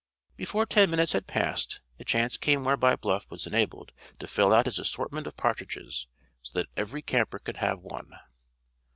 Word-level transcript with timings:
Before 0.35 0.65
ten 0.65 0.89
minutes 0.89 1.11
had 1.11 1.27
passed 1.27 1.79
the 1.99 2.03
chance 2.03 2.35
came 2.35 2.63
whereby 2.63 2.95
Bluff 2.95 3.29
was 3.29 3.45
enabled 3.45 3.91
to 4.17 4.25
fill 4.25 4.51
out 4.51 4.65
his 4.65 4.79
assortment 4.79 5.27
of 5.27 5.37
partridges, 5.37 6.07
so 6.41 6.57
that 6.57 6.69
every 6.75 7.03
camper 7.03 7.37
could 7.37 7.57
have 7.57 7.81
one. 7.81 8.09